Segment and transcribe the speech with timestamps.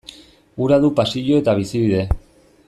[0.63, 2.05] Hura du pasio eta bizibide.